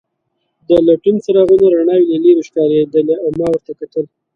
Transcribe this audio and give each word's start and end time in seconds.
د 0.67 0.69
لټون 0.87 1.15
څراغونو 1.23 1.65
رڼاوې 1.75 2.05
له 2.11 2.17
لیرې 2.23 2.43
ښکارېدلې 2.47 3.15
او 3.23 3.29
ما 3.37 3.47
ورته 3.51 3.71
کتل. 3.79 4.05